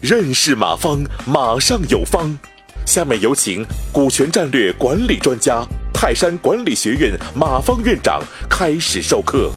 [0.00, 2.38] 认识马方，马上有方。
[2.84, 8.20] 下面有请股权战略管理专家、泰山管理学院马方院长
[8.50, 9.52] 开始授课。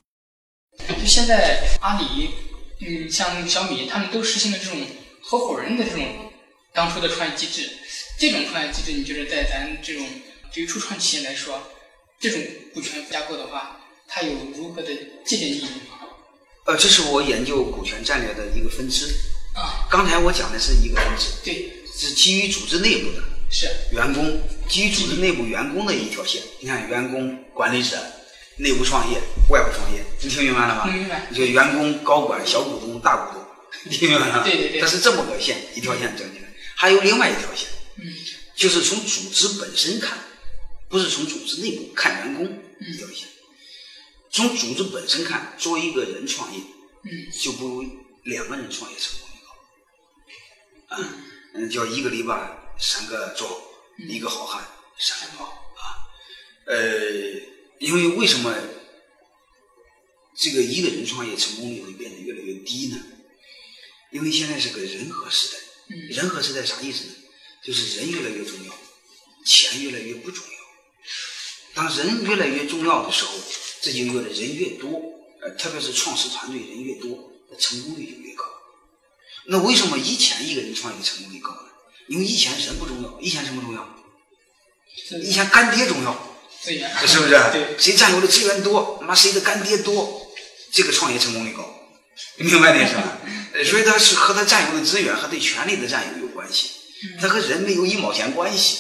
[0.88, 2.30] 就现在阿里，
[2.82, 4.78] 嗯，像小米，他们都实行了这种
[5.24, 6.06] 合伙人的这种
[6.74, 7.70] 当初的创业机制。
[8.20, 10.06] 这种创业机制，你觉得在咱这种
[10.54, 11.60] 对于初创企业来说，
[12.20, 12.42] 这种
[12.74, 13.78] 股权架构的话，
[14.08, 14.90] 它有如何的
[15.26, 15.95] 借鉴意义吗？
[16.66, 19.06] 呃，这是我研究股权战略的一个分支。
[19.54, 26.42] 啊，刚才我讲的是一个分支，对，是基于组织内部的是员工，基于组织内部员工的一条线。
[26.60, 27.98] 你看，员工、管理者、
[28.58, 29.18] 内部创业、
[29.50, 30.88] 外部创业，你听明白了吗？
[30.92, 31.28] 明白。
[31.34, 34.44] 就员工、高管、小股东、大股东，听明白了吗？
[34.44, 36.52] 对对对它是这么个线，一条线整起来。
[36.74, 38.12] 还有另外一条线，嗯，
[38.56, 40.18] 就是从组织本身看，
[40.90, 43.28] 不是从组织内部看员工嗯一条线。
[44.36, 46.60] 从组织本身看，作为一个人创业，
[47.04, 47.86] 嗯，就不如
[48.26, 50.94] 两个人创业成功率高。
[50.94, 51.14] 啊，
[51.54, 53.50] 嗯，叫一个篱笆三个桩，
[54.10, 54.68] 一个好汉
[55.00, 55.56] 三个帮啊。
[56.68, 56.76] 呃，
[57.80, 58.54] 因为为什么
[60.36, 63.02] 这个一个人创业成功率会变得越来越低呢？
[64.12, 65.60] 因为现在是个人和时代。
[65.88, 67.14] 嗯人和时代啥意思呢？
[67.64, 68.74] 就是人越来越重要，
[69.46, 70.52] 钱越来越不重要。
[71.74, 73.34] 当人越来越重要的时候，
[73.86, 75.00] 这就意味着人越多，
[75.44, 78.44] 呃，特别是创始团队人越多，那成功率就越高。
[79.46, 81.70] 那为什么以前一个人创业成功率高呢？
[82.08, 83.88] 因为以前人不重要，以前什么重要？
[85.20, 86.12] 以前干爹重要，
[86.64, 87.30] 是不是？
[87.52, 90.32] 对，谁占有的资源多，妈谁的干爹多，
[90.72, 91.72] 这个创业成功率高。
[92.38, 93.20] 你明白这意思吧？
[93.54, 96.72] 呃所以他是和他占有的资源和对权力的占有有关系，
[97.22, 98.80] 他和人没有一毛钱关系。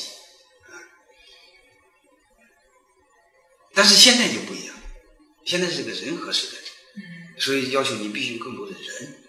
[3.75, 4.64] 但是现在就不一样，
[5.45, 6.57] 现在是个人和时代，
[7.39, 9.23] 所以要求你必须有更多的人，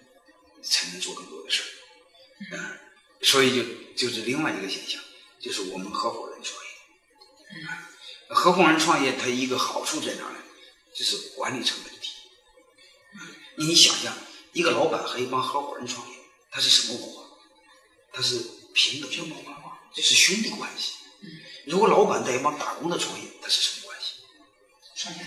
[0.62, 2.56] 才能做更多的事儿。
[2.56, 2.80] 啊，
[3.22, 3.62] 所以就
[3.94, 5.00] 就是另外一个现象，
[5.38, 7.66] 就是我们合伙人创业。
[7.68, 7.84] 啊
[8.28, 10.38] 合伙人创业，它一个好处在哪呢？
[10.94, 12.08] 就是管理成本低。
[13.56, 14.16] 你想想
[14.52, 16.16] 一个老板和一帮合伙人创业，
[16.50, 17.22] 他是什么文化？
[18.12, 18.40] 他是
[18.72, 20.94] 平等的文化，这是兄弟关系。
[21.66, 23.85] 如果老板带一帮打工的创业，他是什么？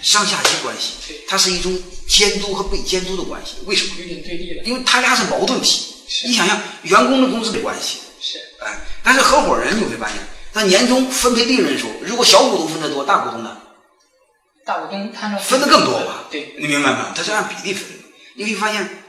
[0.01, 3.55] 上下级关系，它是一种监督和被监督的关系。
[3.65, 3.95] 为什么？
[3.99, 5.95] 有点对立了，因为他俩是矛盾体。
[6.25, 10.17] 你想想，员工的工资的关系，是哎，但是合伙人你会发现，
[10.51, 13.57] 他年终分配利润的时候，如果小股东分得多，大股东呢
[14.65, 16.25] 大股东他那分得更多吧？
[16.31, 17.13] 对，你明白吗？
[17.15, 18.05] 他是按比例分的。
[18.35, 19.03] 你会发现，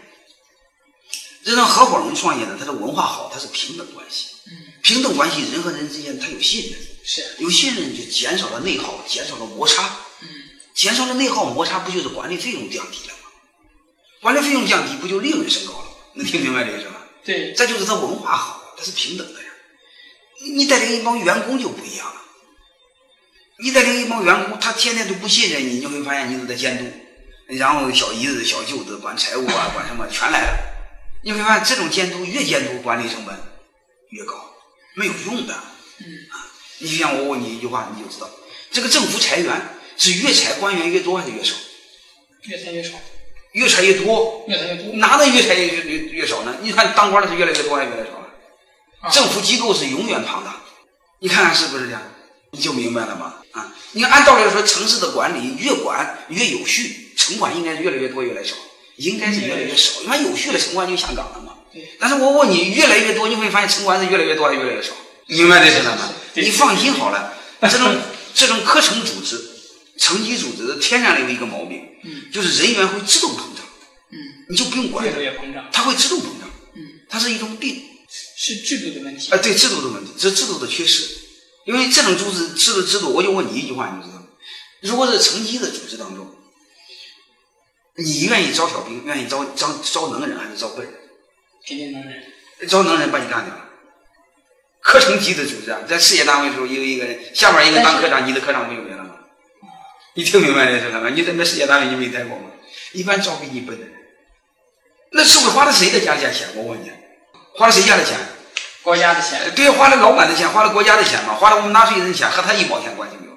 [1.44, 4.26] 这让合伙人创业呢，他的文化好，他是平等关系。
[4.46, 4.52] 嗯，
[4.82, 9.96] 平等关系，人和人之间他有信任，是，有信任就减少了内耗，减少了摩擦。
[10.70, 13.30] 嗯，减少了内耗摩擦，不就是管理费用降低了吗？
[14.20, 15.90] 管理费用降低，不就利润升高了吗？
[16.14, 17.06] 能听明白这个是吧？
[17.24, 19.48] 对，再就是他文化好，他是平等的呀。
[20.42, 22.20] 你你带领一帮员工就不一样了，
[23.58, 26.84] 你带领一帮员工，他天天都不信任你，你会发现你都在监督，
[27.56, 30.58] 然后小姨子、小舅子管财务啊，管什么全来了。
[31.22, 33.38] 你会发现这种监督越监督，管理成本
[34.08, 34.54] 越高，
[34.94, 35.54] 没有用的。
[35.98, 36.48] 嗯啊，
[36.78, 38.30] 你就像我问你一句话，你就知道，
[38.70, 41.54] 这个政府裁员是越裁官员越多还是越少？
[42.44, 42.92] 越裁越少，
[43.52, 46.56] 越裁越多，越裁越多，哪能越裁越越越少呢？
[46.62, 50.62] 你看当官的是越来越多还是越来越少政府机构是永远庞大，
[51.18, 52.00] 你看看是不是这样？
[52.52, 53.34] 你就明白了吗？
[53.52, 58.54] 啊，你看按道理来说，城市的管理越管越有序，城管应该是越来越多越来越少，
[58.96, 61.58] 应该是越来越少，因为有序了，城管就下岗了嘛。
[61.72, 64.92] 对，但是我问你，越来越多，你会发现城管是越来越多还是越来越少？
[65.26, 67.32] 明白这意思了吗你放心好了，
[67.70, 67.96] 这种
[68.34, 69.49] 这种课程组织、
[70.00, 73.64] 层级组织的天然的有一个毛病，嗯就是人员会自动膨胀，
[74.10, 74.18] 嗯，
[74.48, 77.84] 你就不用管越它来越膨胀，它会自动膨胀，嗯，它是一种病。
[78.42, 81.04] 是制度的问题啊，，对制度的问题，这制度的缺失。
[81.66, 84.26] 因为这种组织制度制度，我就问你一句话，你就知道，
[84.80, 86.26] 如果是层级的组织当中，
[87.96, 90.94] 你愿意招小兵，愿意招招招能人还是招笨人？
[91.68, 92.22] 肯定能人，
[92.66, 93.68] 招能人把你干掉了。
[94.80, 98.99] 科层级的组织啊，在事业单位的时候，有一个人下面一个当科长，你的科长不就没了吗？
[100.14, 101.10] 你听明白这是什么？
[101.10, 102.44] 你在那事业单位你没待过吗？
[102.92, 103.94] 一般招给你笨的人，
[105.12, 106.48] 那社会花的谁的家家钱？
[106.56, 106.90] 我问你，
[107.54, 108.18] 花了谁家的钱？
[108.82, 113.32] 国家的钱，对，花了老板的钱，花了国家的钱嘛，花了我们纳税人的钱，和他一毛钱关系没有。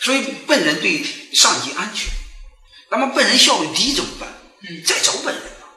[0.00, 2.10] 所以笨人对上级安全，
[2.90, 4.28] 那么笨人效率低怎么办？
[4.68, 5.68] 嗯再找笨人嘛，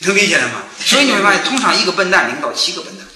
[0.00, 0.62] 能理解了吗？
[0.78, 3.06] 所以你会发现，通常一个笨蛋领导七个笨蛋，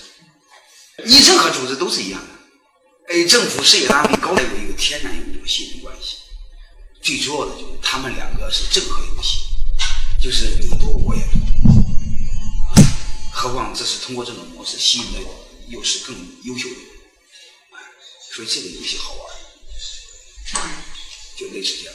[1.07, 3.15] 你任何组织都是一样的。
[3.15, 5.78] 哎，政府、事业单位高有一个天然有一种信任关系，
[7.09, 9.41] 最重要的就是他们两个是正和游戏，
[10.21, 11.41] 就是你多我也多，
[13.33, 15.21] 何况这是通过这种模式吸引的
[15.69, 16.85] 又是更优秀的人，
[18.31, 20.71] 所以这个游戏好玩，
[21.39, 21.95] 就类似这样。